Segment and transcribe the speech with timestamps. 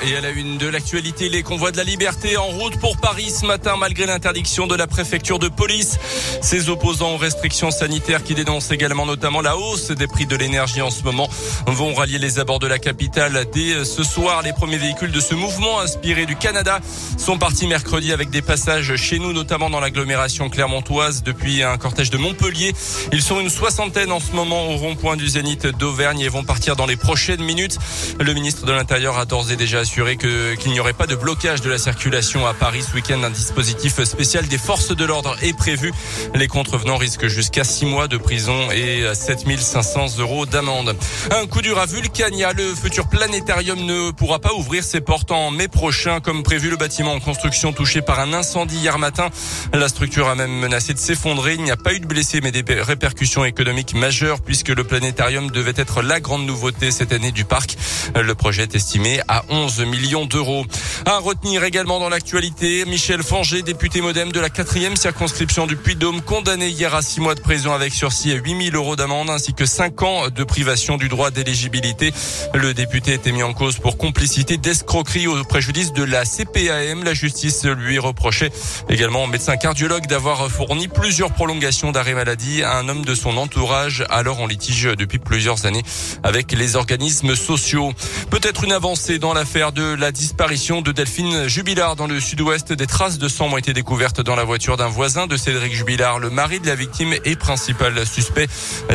[0.00, 3.30] Et à la une de l'actualité, les convois de la liberté en route pour Paris
[3.30, 5.98] ce matin malgré l'interdiction de la préfecture de police.
[6.40, 10.82] Ses opposants aux restrictions sanitaires qui dénoncent également notamment la hausse des prix de l'énergie
[10.82, 11.28] en ce moment
[11.66, 14.42] vont rallier les abords de la capitale dès ce soir.
[14.42, 16.78] Les premiers véhicules de ce mouvement inspiré du Canada
[17.16, 22.10] sont partis mercredi avec des passages chez nous, notamment dans l'agglomération clermontoise depuis un cortège
[22.10, 22.72] de Montpellier.
[23.12, 26.76] Ils sont une soixantaine en ce moment au rond-point du Zénith d'Auvergne et vont partir
[26.76, 27.78] dans les prochaines minutes.
[28.20, 31.62] Le ministre de l'Intérieur a d'ores et déjà assuré qu'il n'y aurait pas de blocage
[31.62, 33.22] de la circulation à Paris ce week-end.
[33.22, 35.94] Un dispositif spécial des forces de l'ordre est prévu.
[36.34, 40.94] Les contrevenants risquent jusqu'à six mois de prison et 7500 euros d'amende.
[41.30, 42.52] Un coup dur à Vulcania.
[42.52, 46.68] Le futur planétarium ne pourra pas ouvrir ses portes en mai prochain comme prévu.
[46.68, 49.30] Le bâtiment en construction touché par un incendie hier matin.
[49.72, 51.54] La structure a même menacé de s'effondrer.
[51.54, 55.50] Il n'y a pas eu de blessés mais des répercussions économiques majeures puisque le planétarium
[55.50, 57.78] devait être la grande nouveauté cette année du parc.
[58.14, 60.64] Le projet est estimé à 11 millions d'euros.
[61.06, 66.22] À retenir également dans l'actualité, Michel Fanger, député modem de la quatrième circonscription du Puy-Dôme,
[66.22, 69.66] condamné hier à six mois de prison avec sursis et 8000 euros d'amende ainsi que
[69.66, 72.12] cinq ans de privation du droit d'éligibilité.
[72.54, 77.04] Le député était mis en cause pour complicité d'escroquerie au préjudice de la CPAM.
[77.04, 78.50] La justice lui reprochait
[78.88, 83.36] également au médecin cardiologue d'avoir fourni plusieurs prolongations d'arrêt maladie à un homme de son
[83.36, 85.82] entourage, alors en litige depuis plusieurs années
[86.22, 87.92] avec les organismes sociaux.
[88.30, 92.72] Peut-être une avancée dans l'affaire de la disparition de Delphine Jubilard dans le sud-ouest.
[92.72, 96.18] Des traces de sang ont été découvertes dans la voiture d'un voisin de Cédric Jubilard,
[96.18, 98.46] le mari de la victime et principal suspect.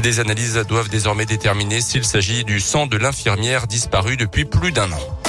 [0.02, 4.92] Des analyses doivent désormais déterminer s'il s'agit du sang de l'infirmière disparue depuis plus d'un
[4.92, 5.23] an.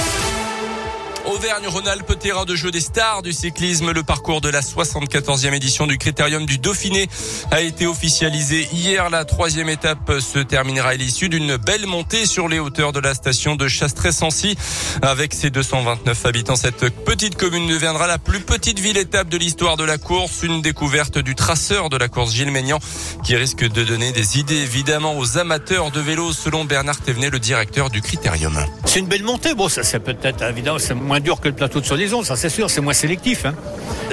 [1.27, 3.91] Auvergne-Rhône-Alpes, terrain de jeu des stars du cyclisme.
[3.91, 7.07] Le parcours de la 74e édition du Critérium du Dauphiné
[7.51, 9.09] a été officialisé hier.
[9.09, 13.13] La troisième étape se terminera à l'issue d'une belle montée sur les hauteurs de la
[13.13, 14.55] station de Chastret-Sancy.
[15.01, 19.77] Avec ses 229 habitants, cette petite commune deviendra la plus petite ville étape de l'histoire
[19.77, 20.43] de la course.
[20.43, 22.79] Une découverte du traceur de la course Gilles Maignan
[23.23, 27.39] qui risque de donner des idées évidemment aux amateurs de vélo selon Bernard Thévenet, le
[27.39, 28.57] directeur du Critérium.
[28.85, 29.55] C'est une belle montée.
[29.55, 32.49] Bon, ça c'est peut-être évidemment, c'est moins dur que le plateau de Solaison, ça c'est
[32.49, 33.45] sûr, c'est moins sélectif.
[33.45, 33.53] Hein.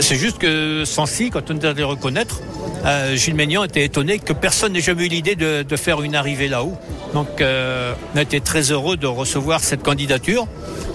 [0.00, 2.40] C'est juste que Sancy, quand on doit les reconnaître,
[2.84, 6.48] euh, Gilles Maignan était étonné que personne n'ait jamais eu l'idée de, faire une arrivée
[6.48, 6.76] là-haut.
[7.14, 10.46] Donc euh, on a été très heureux de recevoir cette candidature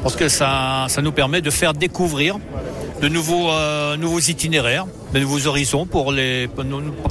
[0.04, 2.38] parce que ça, ça nous permet de faire découvrir
[3.02, 3.96] de nouveaux, euh,
[4.28, 6.50] itinéraires, de nouveaux horizons pour les,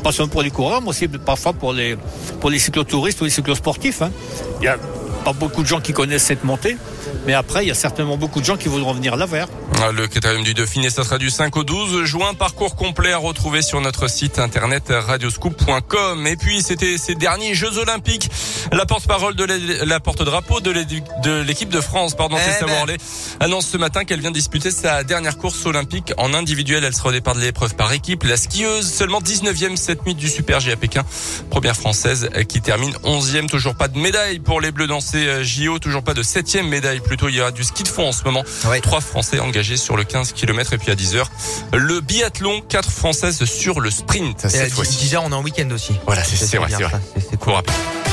[0.02, 1.96] pas seulement pour les coureurs, mais aussi parfois pour les,
[2.40, 4.02] pour les cyclotouristes ou les cyclosportifs.
[4.02, 4.10] Hein.
[4.60, 4.76] Il y a
[5.24, 6.76] pas beaucoup de gens qui connaissent cette montée.
[7.27, 9.49] Mais après, il y a certainement beaucoup de gens qui voudront venir la voir.
[9.83, 12.34] Ah, le critérium du Dauphiné, ça sera du 5 au 12 juin.
[12.34, 16.27] Parcours complet à retrouver sur notre site internet radioscoop.com.
[16.27, 18.31] Et puis, c'était ces derniers Jeux Olympiques.
[18.72, 19.44] La porte-parole de
[19.84, 20.71] la porte-drapeau de
[21.43, 22.97] l'équipe de France, pardon, eh ben.
[23.41, 26.84] annonce ce matin qu'elle vient disputer sa dernière course olympique en individuel.
[26.84, 28.25] Elle sera au départ de l'épreuve par équipe.
[28.25, 31.05] La skieuse, seulement 19e cette nuit du Super G à Pékin.
[31.50, 33.49] Première française qui termine 11e.
[33.49, 35.78] Toujours pas de médaille pour les Bleus dans ces euh, JO.
[35.78, 37.28] Toujours pas de 7e médaille plutôt.
[37.28, 38.42] Il y a du ski de fond en ce moment.
[38.82, 41.30] Trois Français engagés sur le 15 km et puis à 10 heures.
[41.72, 44.46] Le biathlon, quatre Françaises sur le sprint.
[44.48, 45.04] Cette fois-ci.
[45.04, 45.94] Déjà, on est en week-end aussi.
[46.06, 47.00] Voilà, c'est vrai, c'est vrai.
[47.30, 48.06] C'est.